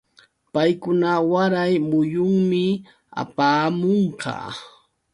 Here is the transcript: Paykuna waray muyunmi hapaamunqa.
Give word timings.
Paykuna 0.53 1.09
waray 1.31 1.73
muyunmi 1.89 2.63
hapaamunqa. 3.15 4.33